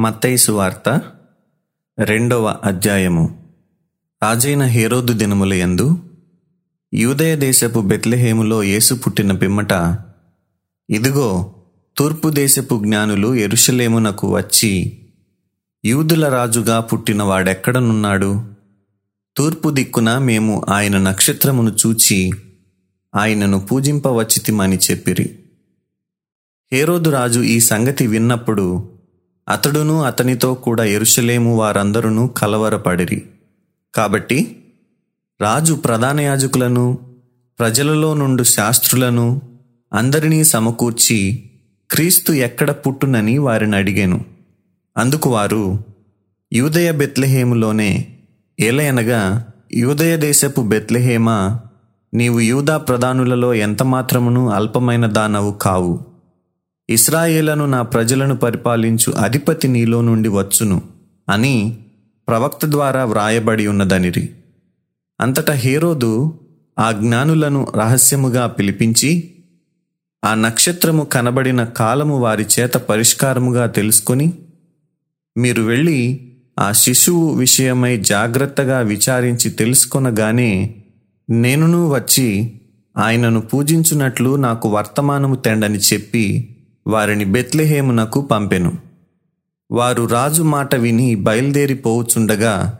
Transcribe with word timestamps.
మత్తైసు 0.00 0.52
వార్త 0.52 1.00
రెండవ 1.98 2.56
అధ్యాయము. 2.64 3.54
రాజైన 4.22 4.62
హేరోదు 4.62 5.12
దినముల 5.12 5.54
యందు 5.54 5.98
యూదయ 6.94 7.36
దేశపు 7.36 7.80
బెత్లెహేములో 7.80 8.62
యేసు 8.62 8.94
పుట్టిన 8.94 9.32
పిమ్మట 9.32 9.72
ఇదిగో 10.90 11.54
తూర్పు 11.96 12.28
దేశపు 12.28 12.80
జ్ఞానులు 12.84 13.34
ఎరుషలేమునకు 13.34 14.36
వచ్చి 14.36 14.98
యూదుల 15.84 16.28
రాజుగా 16.28 16.80
పుట్టిన 16.80 17.22
వాడెక్కడనున్నాడు? 17.22 18.50
తూర్పు 19.36 19.68
దిక్కున 19.70 20.18
మేము 20.18 20.64
ఆయన 20.68 20.98
నక్షత్రమును 20.98 21.76
చూచి 21.86 22.30
ఆయనను 23.14 23.60
పూజింపవచ్చితిమని 23.60 24.78
చెప్పిరి. 24.90 25.38
హేరోదు 26.72 27.10
రాజు 27.10 27.40
ఈ 27.40 27.60
సంగతి 27.60 28.06
విన్నప్పుడు 28.06 28.97
అతడును 29.48 30.02
అతనితో 30.02 30.54
కూడా 30.54 30.84
ఎరుషలేము 30.84 31.56
వారందరూ 31.56 32.26
కలవరపడిరి. 32.26 33.22
కాబట్టి 33.94 34.64
రాజు 35.40 35.74
ప్రధాన 35.74 36.20
యాజకులను 36.20 36.98
ప్రజలలో 37.58 38.14
నుండి 38.14 38.44
శాస్త్రులను 38.44 39.40
అందరినీ 39.92 40.44
సమకూర్చి 40.44 41.42
క్రీస్తు 41.90 42.32
ఎక్కడ 42.32 42.70
పుట్టునని 42.70 43.38
వారిని 43.38 43.76
అడిగాను. 43.76 44.24
అందుకు 44.98 45.30
వారు 45.30 45.84
యూదయ 46.52 46.92
బెత్లెహేములోనే 46.92 48.18
ఏలయనగా 48.60 49.46
యూదయ 49.74 50.16
దేశపు 50.16 50.60
బెత్లెహేమా 50.60 51.60
నీవు 52.14 52.40
యూదా 52.40 52.76
ప్రధానులలో 52.76 53.54
ఎంతమాత్రమును 53.54 54.50
అల్పమైన 54.50 55.06
దానవు 55.06 55.52
కావు. 55.52 56.07
ఇస్రాయేలను 56.90 57.66
నా 57.66 57.82
ప్రజలను 57.82 58.36
పరిపాలించు 58.36 59.12
అధిపతి 59.12 59.68
నీలో 59.68 60.00
నుండి 60.00 60.28
వచ్చును 60.28 60.82
అని 61.28 61.78
ప్రవక్త 62.28 62.66
ద్వారా 62.66 63.04
వ్రాయబడి 63.04 63.66
ఉన్నదనిరి. 63.66 64.28
అంతటా 65.20 65.52
హేరోదు 65.52 66.38
ఆ 66.78 66.92
జ్ఞానులను 66.92 67.66
రహస్యముగా 67.76 68.46
పిలిపించి 68.46 69.34
ఆ 70.24 70.34
నక్షత్రము 70.34 71.04
కనబడిన 71.04 71.64
కాలము 71.64 72.18
వారి 72.18 72.46
చేత 72.60 72.74
పరిష్కారముగా 72.76 73.66
తెలుసుకొని 73.66 74.32
మీరు 75.36 75.62
వెళ్ళి 75.62 76.30
ఆ 76.58 76.72
శిశువు 76.72 77.34
విషయమై 77.34 77.96
జాగ్రత్తగా 77.96 78.80
విచారించి 78.80 79.50
తెలుసుకొనగానే 79.50 80.74
నేనును 81.30 81.90
వచ్చి 81.90 82.52
ఆయనను 82.98 83.40
పూజించున్నట్లు 83.40 84.36
నాకు 84.36 84.68
వర్తమానము 84.68 85.34
తెండని 85.34 85.78
చెప్పి 85.78 86.54
వారిని 86.88 87.24
బెత్లెహేమునకు 87.24 88.20
పంపెను. 88.20 88.72
వారు 89.70 90.02
రాజు 90.06 90.42
మాట 90.42 90.74
విని 90.74 91.14
బయలుదేరిపోవుచుండగా 91.14 92.78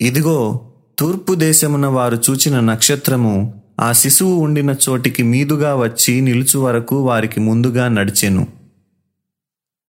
ఇదిగో 0.00 0.70
తూర్పు 0.98 1.34
దేశమున 1.34 1.86
వారు 1.86 2.22
చూచిన 2.30 2.60
నక్షత్రము 2.60 3.62
ఆ 3.80 3.92
శిశువు 3.92 4.34
ఉండిన 4.34 4.74
చోటికి 4.88 5.22
మీదుగా 5.22 5.76
వచ్చి 5.76 6.20
నిలుచు 6.20 6.58
వరకు 6.58 6.96
వారికి 6.96 7.40
ముందుగా 7.40 7.88
నడిచెను. 7.88 8.46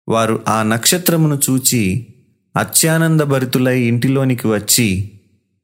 వారు 0.07 0.41
ఆ 0.47 0.63
నక్షత్రమును 0.63 1.39
చూచి 1.49 2.07
అత్యానందభరితులై 2.57 3.81
ఇంటిలోనికి 3.81 4.47
వచ్చి 4.47 5.11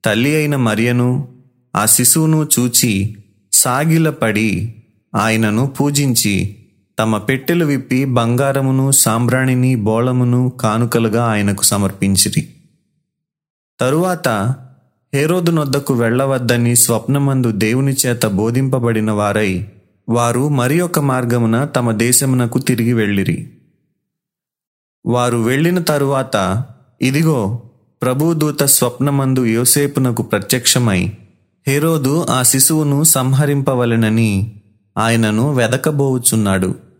తల్లి 0.05 0.35
అయిన 0.35 0.55
మరియను 0.55 1.27
ఆ 1.75 1.85
శిశువును 1.85 2.49
చూచి 2.59 3.17
సాగిలపడి 3.53 4.75
ఆయనను 5.15 5.67
పూజించి 5.67 6.55
తమ 7.03 7.17
పెట్టెలు 7.17 7.65
విప్పి 7.65 8.05
బంగారమును 8.05 8.91
సాంబ్రాణిని 8.91 9.75
బోళమును 9.75 10.49
కానుకలుగా 10.49 11.25
ఆయనకు 11.25 11.63
సమర్పించిరి. 11.63 12.47
తరువాత 13.79 14.27
హేరోదునొద్దకు 15.13 15.93
వెళ్ళవద్దని 15.93 16.75
స్వప్నమందు 16.75 17.51
దేవుని 17.51 17.95
చేత 18.05 18.25
బోధింపబడిన 18.25 19.11
వారై 19.11 19.67
వారు 20.09 20.49
మరి 20.49 20.81
ఒక 20.81 20.99
మార్గమున 20.99 21.65
తమ 21.65 21.91
దేశమునకు 21.91 22.59
తిరిగి 22.59 22.93
వెళ్ళిరి. 22.93 23.53
వారు 25.05 25.37
వెళ్ళిన 25.37 25.79
తరువాత 25.79 26.63
ఇదిగో 27.01 27.61
ప్రభుదూత 28.01 28.63
స్వప్నమందు 28.63 29.45
యోసేపునకు 29.45 30.23
ప్రత్యక్షమై 30.23 31.11
హేరోదు 31.67 32.25
ఆ 32.29 32.43
శిశువును 32.43 33.03
సంహరింపవలెనని 33.03 34.61
ఆయనను 34.97 35.53
వెదకబోవుచున్నాడు. 35.53 36.92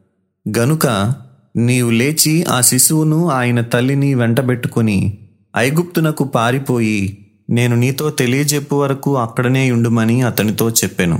గనుక 0.47 1.13
నీవు 1.55 1.91
లేచి 1.91 2.43
ఆ 2.43 2.61
శిశువును 2.61 3.29
ఆయన 3.29 3.61
తల్లిని 3.61 4.15
వెంటబెట్టుకుని 4.15 5.17
ఐగుప్తునకు 5.57 6.23
పారిపోయి 6.23 7.27
నేను 7.49 7.75
నీతో 7.75 8.09
తెలియజెప్పు 8.09 8.75
వరకు 8.75 9.17
అక్కడనే 9.17 9.71
ఉండుమని 9.71 10.21
అతనితో 10.21 10.69
చెప్పాను. 10.69 11.19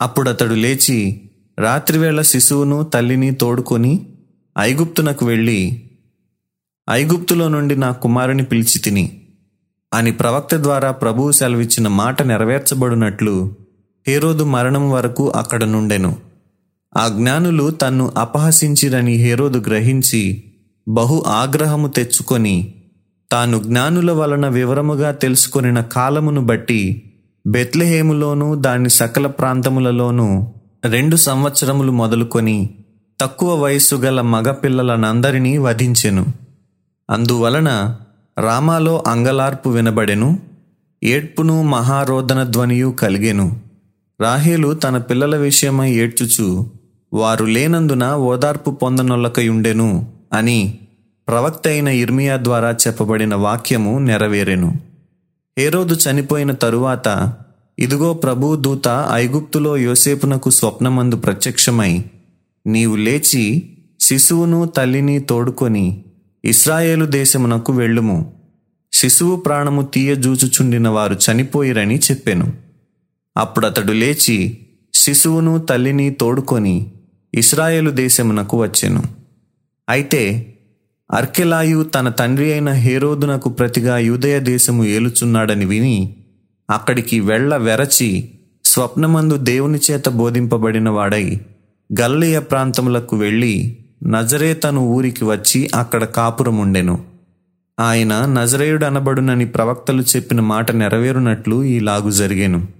అప్పుడతడు 0.00 0.54
లేచి 0.54 1.20
రాత్రివేళ 1.58 2.20
శిశువును 2.20 2.82
తల్లిని 2.82 3.34
తోడుకొని 3.34 4.06
ఐగుప్తునకు 4.58 5.26
వెళ్ళి 5.26 5.82
ఐగుప్తులో 6.90 7.48
నుండి 7.48 7.76
నా 7.76 7.90
కుమారుని 7.90 8.42
పిలిచి 8.42 8.78
తిని 8.78 9.20
అని 9.94 10.12
ప్రవక్త 10.12 10.54
ద్వారా 10.54 10.90
ప్రభువు 10.90 11.32
సెలవిచ్చిన 11.32 11.88
మాట 11.88 12.22
నెరవేర్చబడినట్లు 12.22 13.54
హేరోదు 14.08 14.44
మరణం 14.44 14.90
వరకు 14.90 15.30
అక్కడ 15.30 15.64
నుండెను. 15.64 16.29
ఆ 16.96 17.08
జ్ఞానులు 17.08 17.70
తన్ను 17.70 18.12
అపహసించిరని 18.18 19.12
హేరోదు 19.12 19.58
గ్రహించి 19.58 20.42
బహు 20.88 21.24
ఆగ్రహము 21.26 21.88
తెచ్చుకొని 21.88 22.74
తాను 23.32 23.58
జ్ఞానుల 23.58 24.12
వలన 24.12 24.48
వివరముగా 24.48 25.10
తెలుసుకొనిన 25.10 25.80
కాలమును 25.80 26.40
బట్టి 26.40 27.02
బెత్లెహేములోనూ 27.46 28.54
దాని 28.54 28.90
సకల 28.90 29.26
ప్రాంతములలోనూ 29.26 30.52
రెండు 30.84 31.16
సంవత్సరములు 31.16 31.92
మొదలుకొని 31.92 32.70
తక్కువ 33.20 33.54
వయస్సు 33.54 33.96
గల 33.96 34.20
మగపిల్లలనందరినీ 34.20 35.58
వధించెను. 35.58 36.26
అందువలన 37.10 37.96
రామాలో 38.38 39.04
అంగలార్పు 39.06 39.68
వినబడెను 39.68 40.38
ఏడ్పును 41.04 41.62
మహారోదన 41.62 42.42
ధ్వనియు 42.42 42.88
కలిగెను. 42.88 43.60
రాహేలు 44.20 44.74
తన 44.74 44.98
పిల్లల 44.98 45.36
విషయమై 45.36 45.92
ఏడ్చుచు 45.92 46.66
వారు 47.12 47.44
లేనందున 47.44 48.14
ఓదార్పు 48.14 48.70
పొందనొల్లకయుండెను 48.70 50.12
అని 50.32 50.78
ప్రవక్త 51.28 51.68
అయిన 51.68 51.88
ఇర్మియా 51.88 52.36
ద్వారా 52.36 52.70
చెప్పబడిన 52.72 53.34
వాక్యము 53.34 53.98
నెరవేరెను. 53.98 54.78
హేరోదు 55.58 55.94
చనిపోయిన 55.94 56.52
తరువాత 56.52 57.34
ఇదిగో 57.78 58.12
ప్రభు 58.12 58.56
దూత 58.56 59.08
ఐగుప్తులో 59.12 59.76
యోసేపునకు 59.76 60.50
స్వప్నమందు 60.50 61.16
ప్రత్యక్షమై 61.16 62.04
నీవు 62.66 62.96
లేచి 62.96 63.70
శిశువును 64.00 64.66
తల్లిని 64.66 65.20
తోడుకొని 65.20 66.04
ఇస్రాయేలు 66.44 67.04
దేశమునకు 67.04 67.72
వెళ్ళుము. 67.72 68.32
శిశువు 68.92 69.36
ప్రాణము 69.36 69.82
తీయజూచుచుండిన 69.82 70.88
వారు 70.88 71.16
చనిపోయిరని 71.30 71.98
చెప్పెను. 71.98 72.52
అప్పుడతడు 73.36 73.92
లేచి 73.92 74.58
శిశువును 74.94 75.58
తల్లిని 75.58 76.10
తోడుకొని 76.10 76.92
ఇస్రాయేలు 77.34 77.90
దేశమునకు 77.90 78.62
వచ్చెను. 78.62 79.02
అయితే 79.88 80.54
అర్కెలాయు 81.10 81.82
తన 81.82 82.08
తండ్రి 82.08 82.52
అయిన 82.52 82.70
హేరోదునకు 82.70 83.48
ప్రతిగా 83.48 83.98
యూదయ 83.98 84.40
దేశము 84.40 84.84
ఏలుచున్నాడని 84.84 85.64
విని 85.64 86.16
అక్కడికి 86.70 87.20
వెళ్ళ 87.20 87.56
వెరచి 87.56 88.30
స్వప్నమందు 88.64 89.36
దేవుని 89.36 89.78
చేత 89.90 90.08
బోధింపబడిన 90.08 90.88
వాడై 90.88 91.40
గల్లయ 92.00 92.38
ప్రాంతములకు 92.38 93.16
వెళ్ళి 93.16 93.78
నజరేతను 94.06 94.80
ఊరికి 94.80 95.24
వచ్చి 95.24 95.70
అక్కడ 95.74 96.04
కాపురముండెను. 96.04 97.04
ఆయన 97.80 98.26
నజరేయుడు 98.26 98.84
అనబడునని 98.84 99.46
ప్రవక్తలు 99.46 100.02
చెప్పిన 100.02 100.40
మాట 100.40 100.72
నెరవేరునట్లు 100.72 101.64
ఈలాగు 101.64 102.10
జరిగెను. 102.10 102.79